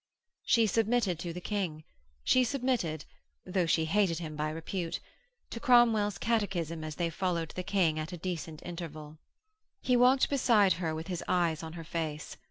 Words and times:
She 0.41 0.65
submitted 0.65 1.19
to 1.19 1.31
the 1.31 1.39
King; 1.39 1.83
she 2.23 2.43
submitted 2.43 3.05
though 3.45 3.67
she 3.67 3.85
hated 3.85 4.17
him 4.17 4.35
by 4.35 4.49
repute 4.49 4.99
to 5.51 5.59
Cromwell's 5.59 6.17
catechism 6.17 6.83
as 6.83 6.95
they 6.95 7.11
followed 7.11 7.49
the 7.49 7.61
King 7.61 7.99
at 7.99 8.11
a 8.11 8.17
decent 8.17 8.63
interval. 8.65 9.19
He 9.79 9.95
walked 9.95 10.27
beside 10.27 10.73
her 10.81 10.95
with 10.95 11.05
his 11.05 11.23
eyes 11.27 11.61
on 11.61 11.73
her 11.73 11.83
face. 11.83 12.35